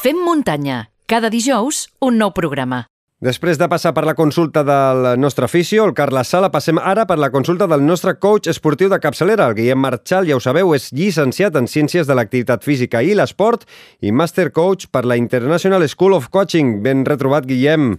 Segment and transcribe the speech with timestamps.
[0.00, 0.86] Fem muntanya.
[1.04, 2.86] Cada dijous, un nou programa.
[3.20, 7.18] Després de passar per la consulta del nostre aficio, el Carles Sala, passem ara per
[7.20, 9.50] la consulta del nostre coach esportiu de capçalera.
[9.50, 13.68] El Guillem Marchal, ja ho sabeu, és llicenciat en Ciències de l'Activitat Física i l'Esport
[14.00, 16.78] i Master Coach per la International School of Coaching.
[16.80, 17.98] Ben retrobat, Guillem.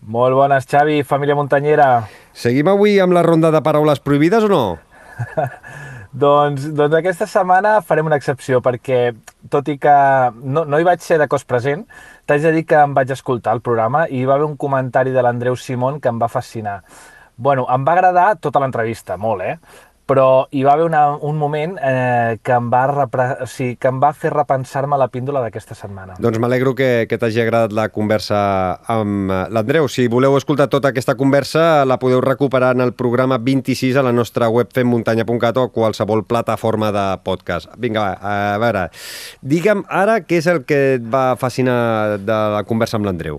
[0.00, 1.90] Molt bones, Xavi, família muntanyera.
[2.32, 4.64] Seguim avui amb la ronda de paraules prohibides o no?
[6.12, 9.12] doncs, doncs aquesta setmana farem una excepció perquè,
[9.52, 9.94] tot i que
[10.42, 11.84] no, no hi vaig ser de cos present,
[12.26, 15.14] t'haig de dir que em vaig escoltar el programa i hi va haver un comentari
[15.14, 16.80] de l'Andreu Simón que em va fascinar.
[17.36, 19.56] Bueno, em va agradar tota l'entrevista, molt, eh?
[20.10, 23.26] Però hi va haver una, un moment eh, que, em va repre...
[23.44, 26.16] o sigui, que em va fer repensar-me la píndola d'aquesta setmana.
[26.18, 28.40] Doncs m'alegro que, que t'hagi agradat la conversa
[28.90, 29.86] amb eh, l'Andreu.
[29.92, 34.14] Si voleu escoltar tota aquesta conversa, la podeu recuperar en el programa 26 a la
[34.16, 37.70] nostra web femmuntanya.cat o a qualsevol plataforma de podcast.
[37.78, 38.88] Vinga, va, a veure,
[39.46, 43.38] digue'm ara què és el que et va fascinar de la conversa amb l'Andreu.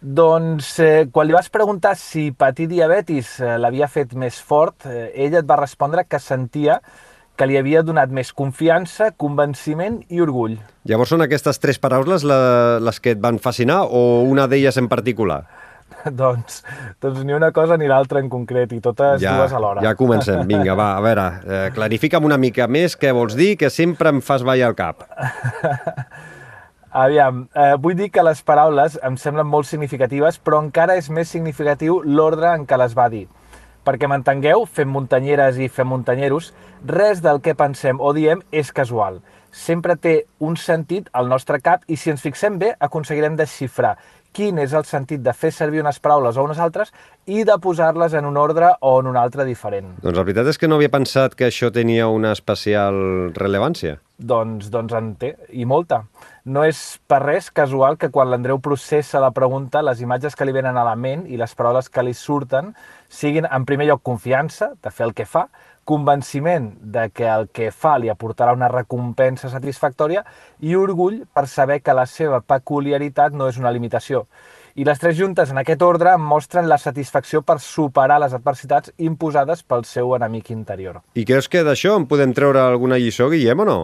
[0.00, 5.10] Doncs eh, quan li vas preguntar si patir diabetis eh, l'havia fet més fort, eh,
[5.26, 6.78] ella et va respondre que sentia
[7.36, 10.58] que li havia donat més confiança, convenciment i orgull.
[10.88, 12.40] Llavors són aquestes tres paraules la,
[12.80, 15.44] les que et van fascinar o una d'elles en particular?
[16.22, 16.62] doncs,
[17.00, 19.84] doncs ni una cosa ni l'altra en concret, i totes ja, dues alhora.
[19.84, 20.46] Ja comencem.
[20.48, 24.24] Vinga, va, a veure, eh, clarifica'm una mica més què vols dir, que sempre em
[24.24, 25.04] fas ballar el cap.
[26.90, 31.28] Aviam, eh, vull dir que les paraules em semblen molt significatives, però encara és més
[31.28, 33.28] significatiu l'ordre en què les va dir.
[33.86, 36.52] Perquè m'entengueu, fem muntanyeres i fem muntanyeros,
[36.84, 39.20] res del que pensem o diem és casual.
[39.50, 43.96] Sempre té un sentit al nostre cap i si ens fixem bé aconseguirem desxifrar
[44.32, 46.92] quin és el sentit de fer servir unes paraules o unes altres
[47.26, 49.96] i de posar-les en un ordre o en un altre diferent.
[50.02, 53.98] Doncs la veritat és que no havia pensat que això tenia una especial rellevància.
[54.20, 56.02] Doncs, doncs en té, i molta.
[56.44, 60.52] No és per res casual que quan l'Andreu processa la pregunta, les imatges que li
[60.52, 62.74] venen a la ment i les paraules que li surten
[63.08, 65.46] siguin, en primer lloc, confiança de fer el que fa,
[65.88, 70.22] convenciment de que el que fa li aportarà una recompensa satisfactòria
[70.60, 74.26] i orgull per saber que la seva peculiaritat no és una limitació.
[74.74, 79.62] I les tres juntes en aquest ordre mostren la satisfacció per superar les adversitats imposades
[79.62, 81.00] pel seu enemic interior.
[81.14, 83.80] I creus que d'això en podem treure alguna lliçó, Guillem, o no?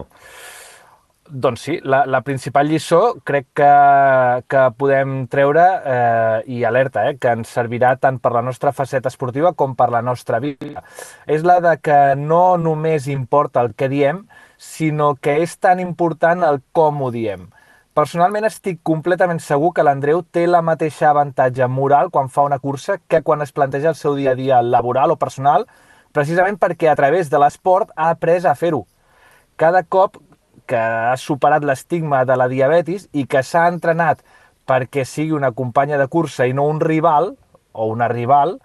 [1.27, 3.71] Doncs sí, la, la principal lliçó crec que,
[4.47, 9.11] que podem treure, eh, i alerta, eh, que ens servirà tant per la nostra faceta
[9.11, 10.85] esportiva com per la nostra vida,
[11.27, 14.23] és la de que no només importa el que diem,
[14.57, 17.49] sinó que és tan important el com ho diem.
[17.97, 22.99] Personalment estic completament segur que l'Andreu té la mateixa avantatge moral quan fa una cursa
[23.09, 25.65] que quan es planteja el seu dia a dia laboral o personal,
[26.13, 28.83] precisament perquè a través de l'esport ha après a fer-ho.
[29.57, 30.19] Cada cop
[30.69, 34.21] que ha superat l'estigma de la diabetis i que s'ha entrenat
[34.69, 37.33] perquè sigui una companya de cursa i no un rival
[37.73, 38.59] o una rival,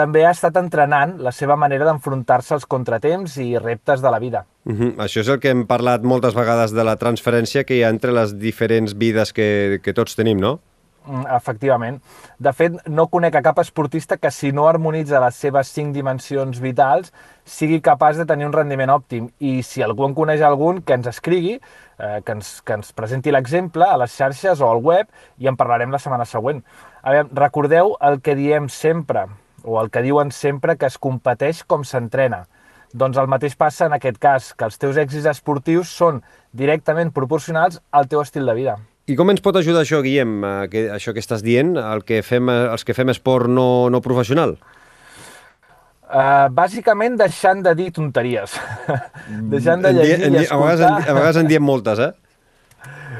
[0.00, 4.46] també ha estat entrenant la seva manera d'enfrontar-se als contratemps i reptes de la vida.
[4.64, 4.96] Uh -huh.
[4.96, 8.12] Això és el que hem parlat moltes vegades de la transferència que hi ha entre
[8.12, 10.60] les diferents vides que, que tots tenim, no?
[11.06, 12.02] Mm, efectivament.
[12.38, 16.60] De fet, no conec a cap esportista que si no harmonitza les seves cinc dimensions
[16.60, 17.12] vitals
[17.44, 19.30] sigui capaç de tenir un rendiment òptim.
[19.40, 23.32] I si algú en coneix algun, que ens escrigui, eh, que, ens, que ens presenti
[23.32, 26.62] l'exemple a les xarxes o al web i en parlarem la setmana següent.
[27.02, 29.24] A veure, recordeu el que diem sempre,
[29.64, 32.44] o el que diuen sempre, que es competeix com s'entrena.
[32.92, 36.22] Doncs el mateix passa en aquest cas, que els teus èxits esportius són
[36.52, 38.78] directament proporcionals al teu estil de vida.
[39.10, 42.50] I com ens pot ajudar això, Guillem, que, això que estàs dient, el que fem,
[42.50, 44.56] els que fem esport no, no professional?
[46.10, 48.56] Uh, bàsicament deixant de dir tonteries.
[49.52, 50.58] deixant de llegir en, en, i escoltar...
[50.58, 52.10] A vegades, en, a vegades en diem moltes, eh?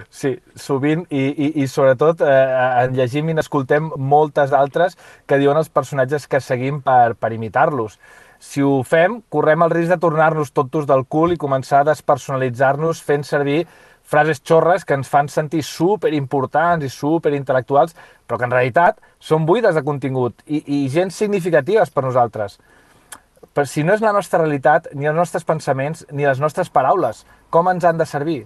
[0.09, 2.39] Sí, sovint i, i, i sobretot eh,
[2.85, 4.97] en llegim i n'escoltem moltes altres
[5.27, 7.99] que diuen els personatges que seguim per, per imitar-los.
[8.41, 13.03] Si ho fem, correm el risc de tornar-nos tontos del cul i començar a despersonalitzar-nos
[13.05, 13.67] fent servir
[14.11, 17.95] frases xorres que ens fan sentir super importants i super intel·lectuals,
[18.27, 22.59] però que en realitat són buides de contingut i, i gens significatives per nosaltres.
[23.55, 27.25] Però si no és la nostra realitat, ni els nostres pensaments, ni les nostres paraules,
[27.51, 28.41] com ens han de servir?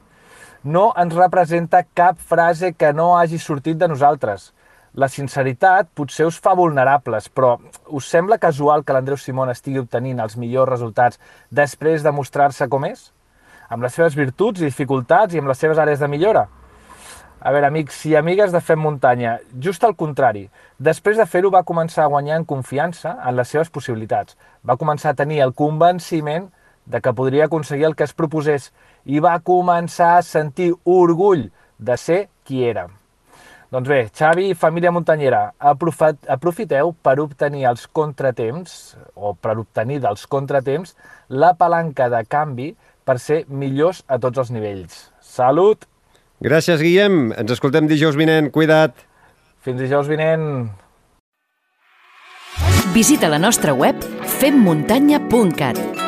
[0.64, 4.52] No ens representa cap frase que no hagi sortit de nosaltres.
[4.94, 7.58] La sinceritat potser us fa vulnerables, però
[7.88, 11.20] us sembla casual que l'Andreu Simón estigui obtenint els millors resultats
[11.50, 13.10] després de mostrar-se com és?
[13.68, 16.46] amb les seves virtuts i dificultats i amb les seves àrees de millora.
[17.44, 20.46] A veure, amics i amigues de Fem Muntanya, just al contrari.
[20.78, 24.38] Després de fer-ho va començar a guanyar en confiança en les seves possibilitats.
[24.64, 26.48] Va començar a tenir el convenciment
[26.86, 28.72] de que podria aconseguir el que es proposés
[29.04, 31.48] i va començar a sentir orgull
[31.78, 32.92] de ser qui érem.
[33.74, 40.28] Doncs bé, Xavi i família muntanyera, aprofiteu per obtenir els contratemps, o per obtenir dels
[40.30, 40.94] contratemps,
[41.28, 42.68] la palanca de canvi
[43.04, 45.08] per ser millors a tots els nivells.
[45.18, 45.88] Salut!
[46.44, 47.32] Gràcies, Guillem.
[47.34, 48.52] Ens escoltem dijous vinent.
[48.54, 48.94] Cuida't.
[49.64, 50.70] Fins dijous vinent.
[52.94, 53.98] Visita la nostra web
[54.38, 56.03] femmuntanya.cat